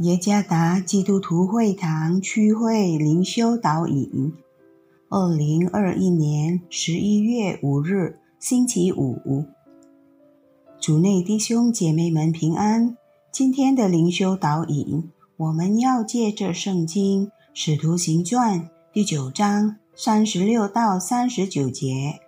[0.00, 4.32] 耶加达基督徒会堂区会灵修导引，
[5.10, 9.44] 二零二一年十一月五日星期五，
[10.80, 12.96] 主内弟兄姐妹们平安。
[13.30, 18.58] 今天的灵修导引，我们要借着圣经《使徒行传》
[18.94, 22.20] 第九章三十六到三十九节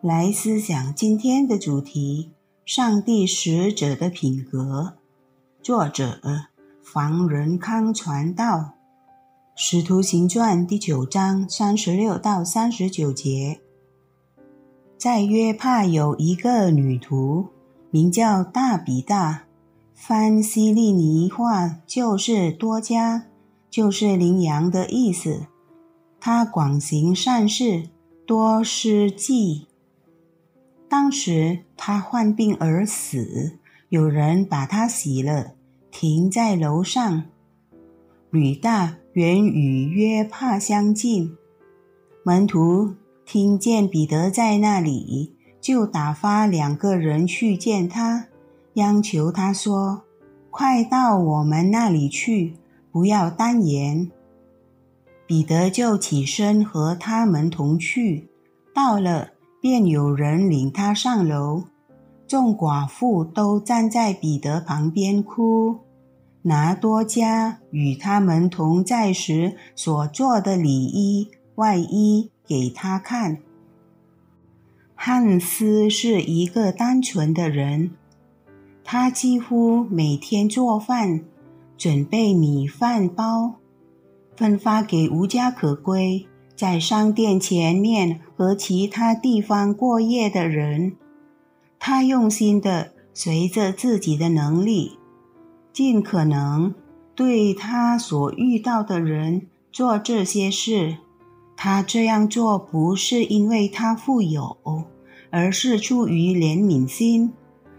[0.00, 2.32] 来思想今天的主题：
[2.64, 4.94] 上帝使者的品格。
[5.62, 6.49] 作者。
[6.92, 8.58] 房仁康传道，
[9.54, 13.60] 《使徒行传》第九章三十六到三十九节，
[14.98, 17.46] 在约帕有一个女徒，
[17.92, 19.44] 名叫大比大，
[19.94, 23.26] 翻西利尼话就是多加，
[23.70, 25.46] 就是羚羊的意思。
[26.18, 27.88] 她广行善事，
[28.26, 29.68] 多施济。
[30.88, 33.60] 当时她患病而死，
[33.90, 35.52] 有人把她洗了。
[36.00, 37.24] 停在楼上，
[38.30, 41.36] 吕大原与约帕相近。
[42.24, 42.94] 门徒
[43.26, 48.28] 听见彼得在那里，就打发两个人去见他，
[48.76, 50.04] 央求他说
[50.48, 52.54] ：“快到我们那里去，
[52.90, 54.10] 不要单言。”
[55.28, 58.30] 彼得就起身和他们同去。
[58.74, 61.64] 到了，便有人领他上楼。
[62.26, 65.76] 众寡妇都站在彼得旁边哭，
[66.42, 73.38] 拿多加与他们同在时所做的里衣外衣给他看。
[74.94, 77.90] 汉斯是一个单纯的人，
[78.84, 81.24] 他几乎每天做饭，
[81.78, 83.54] 准备米饭包，
[84.36, 90.96] 分发给无家可归在商店前面和其他地方过夜的人。
[91.78, 94.98] 他用心的随着自己的能力，
[95.72, 96.74] 尽可能
[97.14, 100.98] 对他所遇到的人做这些事。
[101.56, 104.56] 他这样做不是因为他富有，
[105.30, 107.32] 而是出于怜悯心，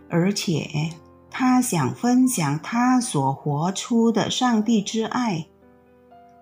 [0.08, 0.92] 而且
[1.32, 5.48] 他想分享他所活出的上帝之爱。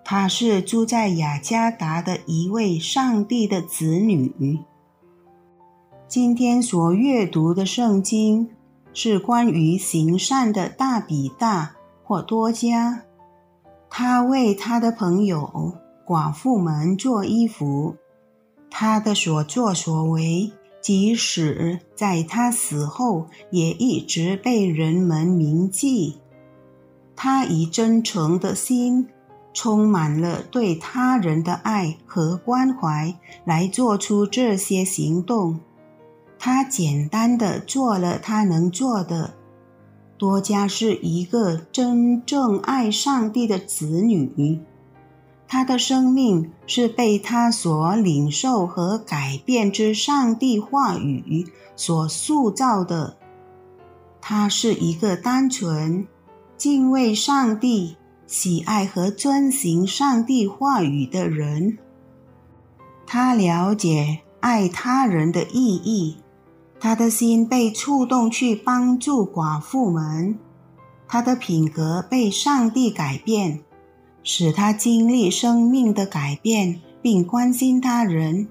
[0.04, 4.60] 他是住在雅加达的一位上帝的子女。
[6.08, 8.50] 今天所阅读的圣经
[8.92, 13.02] 是关于行善的大比大或多加。
[13.88, 15.74] 他为他的朋友
[16.06, 17.96] 寡妇们做衣服，
[18.70, 26.18] 他的所作所为，即使在他死后，也一直被人们铭记。
[27.16, 29.08] 他以真诚的心，
[29.52, 33.14] 充满了对他人的爱和关怀，
[33.44, 35.60] 来做出这些行动。
[36.42, 39.34] 他简单的做了他能做的。
[40.16, 44.58] 多加是一个真正爱上帝的子女，
[45.46, 51.46] 他的生命是被他所领受和改变之上帝话语
[51.76, 53.18] 所塑造的。
[54.22, 56.06] 他是一个单纯、
[56.56, 57.96] 敬畏上帝、
[58.26, 61.76] 喜爱和遵行上帝话语的人。
[63.06, 66.16] 他了解爱他人的意义。
[66.80, 70.38] 他的心被触动去帮助寡妇们，
[71.06, 73.60] 他的品格被上帝改变，
[74.22, 78.48] 使他经历生命的改变，并关心他人。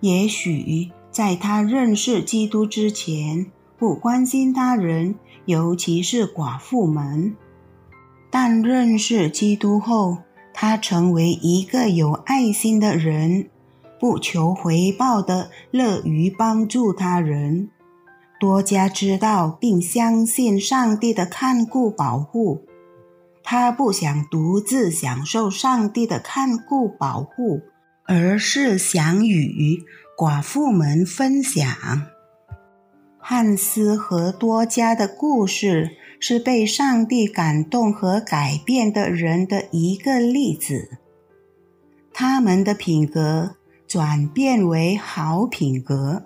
[0.00, 3.44] 也许在他认识基督之前，
[3.76, 7.36] 不关心他人，尤其是寡妇们。
[8.30, 10.16] 但认识基督后，
[10.54, 13.49] 他成为一个有爱心的人。
[14.00, 17.68] 不求回报的，乐于帮助他人。
[18.40, 22.62] 多加知道并相信上帝的看顾保护，
[23.42, 27.60] 他不想独自享受上帝的看顾保护，
[28.06, 29.84] 而是想与
[30.16, 31.66] 寡妇们分享。
[33.18, 40.96] 汉斯和多加的故事是被上帝感动和改变的人的一个例子。
[42.14, 43.56] 他们的品格。
[43.90, 46.22] 转变为好品格，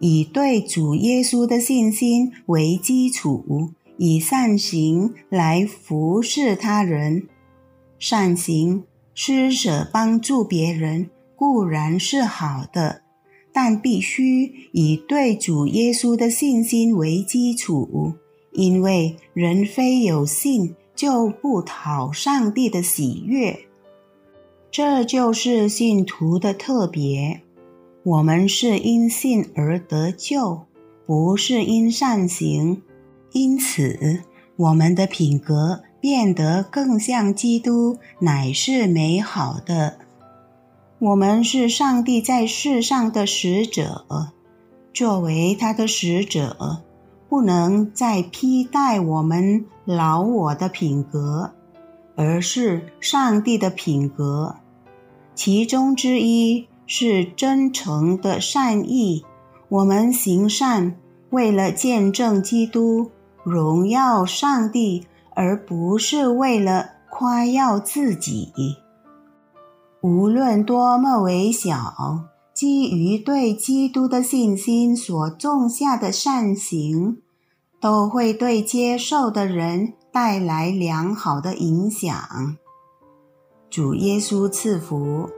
[0.00, 7.26] 以对主耶稣的信心为基础，以善行来服侍他人。
[7.98, 8.84] 善行
[9.14, 13.00] 施舍帮助别人固然是好的，
[13.50, 18.12] 但必须以对主耶稣的信心为基础，
[18.52, 23.65] 因为人非有信就不讨上帝的喜悦。
[24.76, 27.40] 这就是信徒的特别。
[28.02, 30.66] 我们是因信而得救，
[31.06, 32.82] 不是因善行。
[33.32, 34.22] 因此，
[34.56, 39.96] 我们的品格变得更像基督，乃是美好的。
[40.98, 44.04] 我们是上帝在世上的使者，
[44.92, 46.82] 作为他的使者，
[47.30, 51.54] 不能再披戴我们老我的品格，
[52.14, 54.56] 而是上帝的品格。
[55.36, 59.24] 其中之一是真诚的善意。
[59.68, 60.96] 我们行善，
[61.30, 63.10] 为了见证基督，
[63.44, 68.50] 荣耀上帝，而不是为了夸耀自己。
[70.00, 72.24] 无论多么微小，
[72.54, 77.18] 基于对基督的信心所种下的善行，
[77.80, 82.16] 都会对接受的人带来良好的影响。
[83.68, 85.28] 主耶稣赐福。